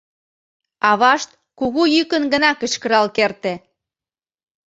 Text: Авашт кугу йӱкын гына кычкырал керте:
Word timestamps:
Авашт 0.89 1.29
кугу 1.59 1.81
йӱкын 1.95 2.23
гына 2.33 2.51
кычкырал 2.59 3.07
керте: 3.15 3.53